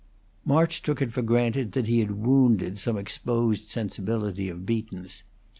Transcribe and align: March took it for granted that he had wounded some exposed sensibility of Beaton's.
March 0.43 0.81
took 0.81 0.99
it 0.99 1.13
for 1.13 1.21
granted 1.21 1.73
that 1.73 1.85
he 1.85 1.99
had 1.99 2.23
wounded 2.25 2.79
some 2.79 2.97
exposed 2.97 3.69
sensibility 3.69 4.49
of 4.49 4.65
Beaton's. 4.65 5.21